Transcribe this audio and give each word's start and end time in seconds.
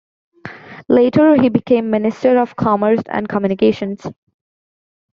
Later 0.89 1.39
he 1.39 1.49
became 1.49 1.91
minister 1.91 2.39
of 2.39 2.55
commerce 2.55 3.03
and 3.07 3.29
communications. 3.29 4.01